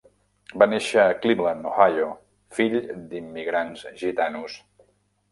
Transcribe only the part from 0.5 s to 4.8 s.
Va néixer a Cleveland Ohio, fill d'immigrants gitanos.